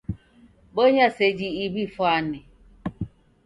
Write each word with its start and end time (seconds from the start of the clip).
Bonya 0.75 1.07
seji 1.17 1.49
Iw'ifwane 1.65 2.39